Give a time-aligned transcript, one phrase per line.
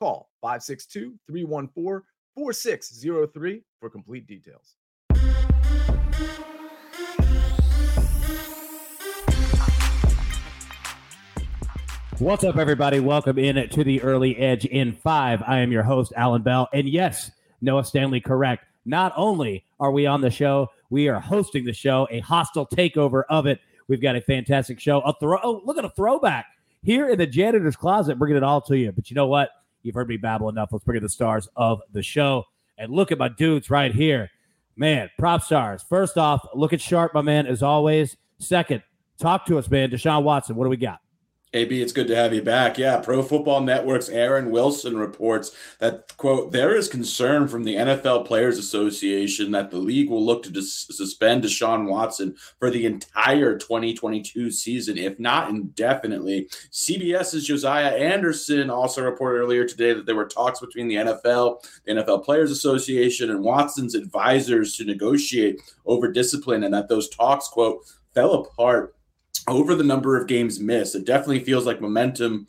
[0.00, 2.02] Call 562 314
[2.34, 4.76] 4603 for complete details.
[12.18, 12.98] What's up, everybody?
[13.00, 15.42] Welcome in to the early edge in five.
[15.46, 16.70] I am your host, Allan Bell.
[16.72, 17.30] And yes,
[17.60, 18.64] Noah Stanley, correct.
[18.86, 23.24] Not only are we on the show, we are hosting the show, a hostile takeover
[23.28, 23.60] of it.
[23.86, 25.02] We've got a fantastic show.
[25.02, 25.38] A throw.
[25.42, 26.46] Oh, look at a throwback
[26.82, 28.92] here in the janitor's closet, bringing it all to you.
[28.92, 29.50] But you know what?
[29.82, 30.70] You've heard me babble enough.
[30.72, 32.44] Let's bring in the stars of the show.
[32.78, 34.30] And look at my dudes right here.
[34.76, 35.86] Man, PropStarz.
[35.88, 38.16] First off, look at Sharp, my man, as always.
[38.38, 38.82] Second,
[39.18, 39.90] talk to us, man.
[39.90, 41.00] Deshaun Watson, what do we got?
[41.52, 42.78] AB, it's good to have you back.
[42.78, 48.24] Yeah, Pro Football Network's Aaron Wilson reports that, quote, there is concern from the NFL
[48.24, 53.58] Players Association that the league will look to dis- suspend Deshaun Watson for the entire
[53.58, 56.48] 2022 season, if not indefinitely.
[56.70, 61.94] CBS's Josina Anderson also reported earlier today that there were talks between the NFL, the
[61.94, 67.80] NFL Players Association, and Watson's advisors to negotiate over discipline, and that those talks, quote,
[68.14, 68.94] fell apart
[69.50, 72.46] over the number of games missed, it definitely feels like momentum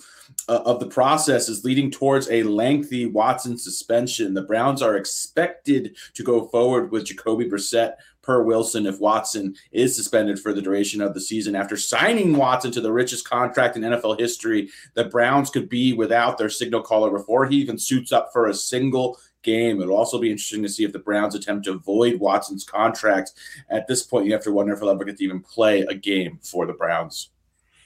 [0.48, 4.34] uh, of the process is leading towards a lengthy Watson suspension.
[4.34, 9.96] The Browns are expected to go forward with Jacoby Brissett per Wilson if Watson is
[9.96, 11.56] suspended for the duration of the season.
[11.56, 16.38] After signing Watson to the richest contract in NFL history, the Browns could be without
[16.38, 19.82] their signal caller before he even suits up for a single game.
[19.82, 23.32] It'll also be interesting to see if the Browns attempt to void Watson's contract.
[23.70, 25.94] At this point, you have to wonder if he'll ever get to even play a
[25.94, 27.30] game for the Browns.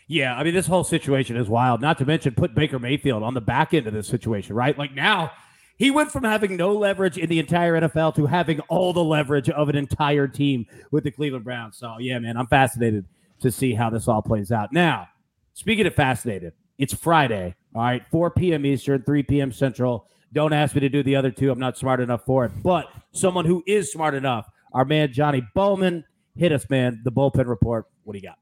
[0.08, 1.82] Yeah, I mean, this whole situation is wild.
[1.82, 4.78] Not to mention, put Baker Mayfield on the back end of this situation, right?
[4.78, 5.32] Like now,
[5.78, 9.50] he went from having no leverage in the entire NFL to having all the leverage
[9.50, 11.78] of an entire team with the Cleveland Browns.
[11.78, 13.06] So, yeah, man, I'm fascinated
[13.42, 14.72] to see how this all plays out.
[14.72, 15.08] Now,
[15.54, 18.66] speaking of fascinated, it's Friday, all right, 4 p.m.
[18.66, 19.52] Eastern, 3 p.m.
[19.52, 20.08] Central.
[20.36, 21.50] Don't ask me to do the other two.
[21.50, 22.52] I'm not smart enough for it.
[22.62, 26.04] But someone who is smart enough, our man Johnny Bollman,
[26.36, 27.00] hit us, man.
[27.06, 27.86] The bullpen report.
[28.04, 28.38] What do you got?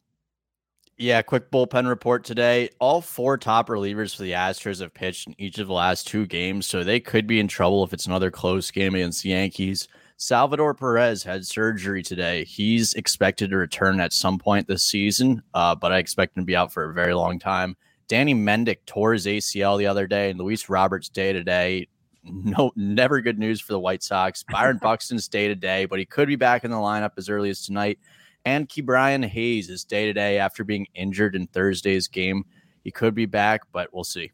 [0.97, 2.71] Yeah, quick bullpen report today.
[2.79, 6.25] All four top relievers for the Astros have pitched in each of the last two
[6.25, 9.87] games, so they could be in trouble if it's another close game against the Yankees.
[10.17, 12.43] Salvador Perez had surgery today.
[12.45, 16.47] He's expected to return at some point this season, uh, but I expect him to
[16.47, 17.75] be out for a very long time.
[18.07, 21.87] Danny Mendick tore his ACL the other day, and Luis Robert's day to day.
[22.23, 24.43] No, never good news for the White Sox.
[24.49, 27.49] Byron Buxton's day to day, but he could be back in the lineup as early
[27.49, 27.99] as tonight.
[28.45, 32.45] And Ke'Bryan Hayes is day to day after being injured in Thursday's game.
[32.83, 34.31] He could be back, but we'll see.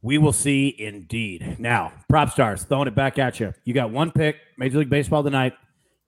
[0.00, 1.56] We will see indeed.
[1.58, 3.54] Now, PropStarz throwing it back at you.
[3.64, 5.54] You got one pick, Major League Baseball tonight.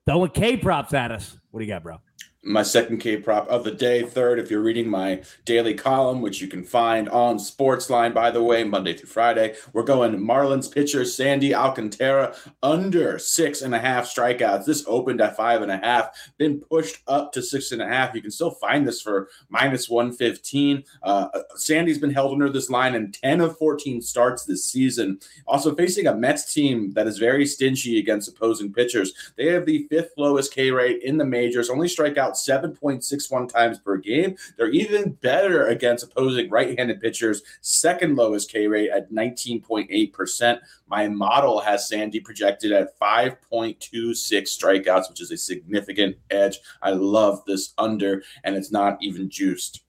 [0.05, 1.37] Throwing K props at us.
[1.51, 1.99] What do you got, bro?
[2.47, 4.03] My second K prop of the day.
[4.03, 8.41] Third, if you're reading my daily column, which you can find on Sportsline, by the
[8.41, 14.05] way, Monday through Friday, we're going Marlins pitcher Sandy Alcantara under six and a half
[14.05, 14.65] strikeouts.
[14.65, 18.15] This opened at five and a half, been pushed up to six and a half.
[18.15, 20.83] You can still find this for minus 115.
[21.03, 25.19] Uh, Sandy's been held under this line in 10 of 14 starts this season.
[25.47, 29.13] Also facing a Mets team that is very stingy against opposing pitchers.
[29.35, 33.79] They have the fifth lowest K rate in the majors, only strike out 7.61 times
[33.79, 34.35] per game.
[34.57, 40.59] They're even better against opposing right handed pitchers, second lowest K rate at 19.8%.
[40.87, 43.77] My model has Sandy projected at 5.26
[44.23, 46.59] strikeouts, which is a significant edge.
[46.81, 49.81] I love this under, and it's not even juiced.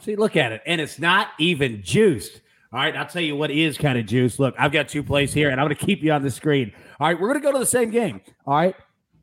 [0.00, 2.40] See, look at it, and it's not even juiced.
[2.72, 4.40] All right, I'll tell you what is kind of juice.
[4.40, 6.72] Look, I've got two plays here, and I'm going to keep you on the screen.
[6.98, 8.20] All right, we're going to go to the same game.
[8.46, 8.74] All right,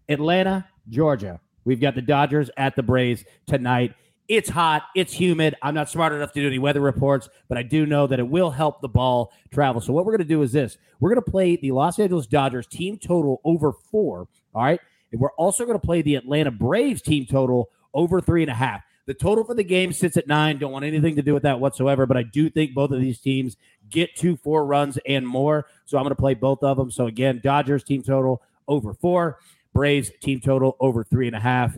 [0.07, 1.41] Atlanta, Georgia.
[1.65, 3.93] We've got the Dodgers at the Braves tonight.
[4.27, 4.83] It's hot.
[4.95, 5.55] It's humid.
[5.61, 8.27] I'm not smart enough to do any weather reports, but I do know that it
[8.27, 9.81] will help the ball travel.
[9.81, 12.27] So, what we're going to do is this we're going to play the Los Angeles
[12.27, 14.29] Dodgers team total over four.
[14.55, 14.79] All right.
[15.11, 18.55] And we're also going to play the Atlanta Braves team total over three and a
[18.55, 18.83] half.
[19.05, 20.59] The total for the game sits at nine.
[20.59, 23.19] Don't want anything to do with that whatsoever, but I do think both of these
[23.19, 23.57] teams
[23.89, 25.65] get two, four runs and more.
[25.85, 26.89] So, I'm going to play both of them.
[26.89, 29.39] So, again, Dodgers team total over four.
[29.73, 31.77] Braves team total over three and a half.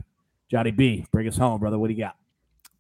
[0.50, 1.80] Johnny B, bring us home, brother.
[1.80, 2.16] What do you got?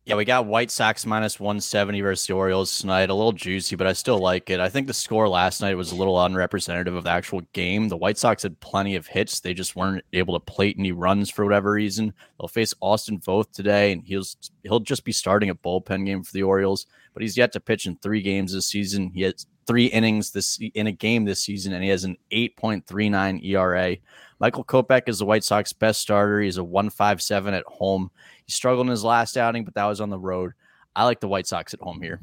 [0.05, 3.09] Yeah, we got White Sox minus 170 versus the Orioles tonight.
[3.09, 4.59] A little juicy, but I still like it.
[4.59, 7.87] I think the score last night was a little unrepresentative of the actual game.
[7.87, 9.39] The White Sox had plenty of hits.
[9.39, 12.13] They just weren't able to plate any runs for whatever reason.
[12.37, 14.25] They'll face Austin Voth today, and he'll
[14.63, 16.85] he'll just be starting a bullpen game for the Orioles.
[17.13, 19.11] But he's yet to pitch in three games this season.
[19.13, 23.45] He has three innings this in a game this season, and he has an 8.39
[23.45, 23.97] ERA.
[24.39, 26.41] Michael Kopech is the White Sox best starter.
[26.41, 28.11] He's a 157 at home.
[28.45, 30.53] He struggled in his last outing, but that was on the road.
[30.95, 32.21] I like the White Sox at home here.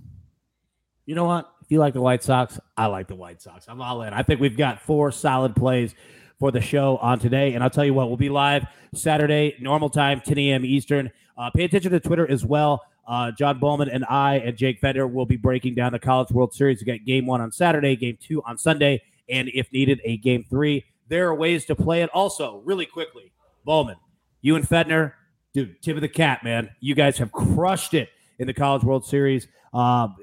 [1.07, 1.51] You know what?
[1.63, 3.67] If you like the White Sox, I like the White Sox.
[3.69, 4.13] I'm all in.
[4.13, 5.95] I think we've got four solid plays
[6.39, 7.55] for the show on today.
[7.55, 10.65] And I'll tell you what, we'll be live Saturday, normal time, 10 a.m.
[10.65, 11.11] Eastern.
[11.37, 12.83] Uh, pay attention to Twitter as well.
[13.07, 16.55] Uh, John Bollman and I and Jake Fender will be breaking down the College World
[16.55, 16.81] Series.
[16.81, 20.45] We got game one on Saturday, game two on Sunday, and if needed, a game
[20.49, 22.09] three there are ways to play it.
[22.15, 23.33] Also, really quickly,
[23.67, 23.97] Bollman,
[24.41, 25.13] you and Fedner,
[25.53, 26.71] dude, tip of the cap, man.
[26.81, 28.09] You guys have crushed it
[28.39, 29.47] in the College World Series.
[29.75, 30.17] Um,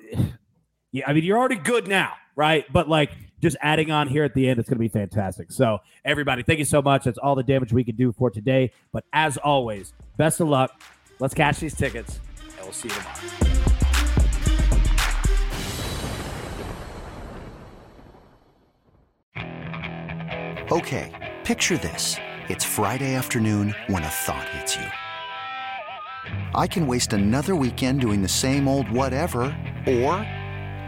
[0.92, 2.66] yeah, I mean, you're already good now, right?
[2.72, 5.52] But like, just adding on here at the end, it's going to be fantastic.
[5.52, 7.04] So, everybody, thank you so much.
[7.04, 8.72] That's all the damage we can do for today.
[8.92, 10.82] But as always, best of luck.
[11.20, 12.20] Let's cash these tickets,
[12.68, 13.16] we'll see you tomorrow.
[20.70, 22.18] Okay, picture this.
[22.50, 24.86] It's Friday afternoon when a thought hits you.
[26.54, 29.44] I can waste another weekend doing the same old whatever,
[29.88, 30.16] or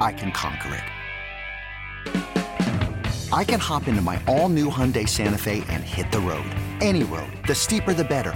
[0.01, 0.83] I can conquer it.
[3.31, 6.49] I can hop into my all new Hyundai Santa Fe and hit the road.
[6.81, 7.31] Any road.
[7.47, 8.35] The steeper, the better.